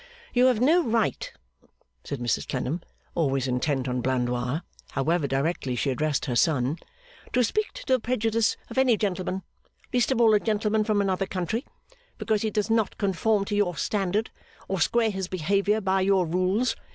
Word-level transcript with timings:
'You 0.33 0.47
have 0.47 0.59
no 0.59 0.81
right,' 0.83 1.31
said 2.03 2.17
Mrs 2.19 2.49
Clennam, 2.49 2.81
always 3.13 3.47
intent 3.47 3.87
on 3.87 4.01
Blandois, 4.01 4.61
however 4.93 5.27
directly 5.27 5.75
she 5.75 5.91
addressed 5.91 6.25
her 6.25 6.35
son, 6.35 6.79
'to 7.33 7.43
speak 7.43 7.71
to 7.73 7.85
the 7.85 7.99
prejudice 7.99 8.57
of 8.71 8.79
any 8.79 8.97
gentleman 8.97 9.43
(least 9.93 10.11
of 10.11 10.19
all 10.19 10.33
a 10.33 10.39
gentleman 10.39 10.83
from 10.83 11.01
another 11.01 11.27
country), 11.27 11.67
because 12.17 12.41
he 12.41 12.49
does 12.49 12.71
not 12.71 12.97
conform 12.97 13.45
to 13.45 13.55
your 13.55 13.75
standard, 13.77 14.31
or 14.67 14.81
square 14.81 15.11
his 15.11 15.27
behaviour 15.27 15.79
by 15.79 16.01
your 16.01 16.25
rules. 16.25 16.75